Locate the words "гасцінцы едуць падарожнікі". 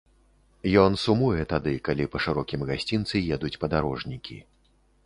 2.71-4.45